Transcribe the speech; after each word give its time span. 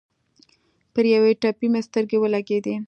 پر 0.93 1.05
یوې 1.15 1.31
تپې 1.41 1.67
مې 1.71 1.81
سترګې 1.87 2.17
ولګېدې. 2.19 2.75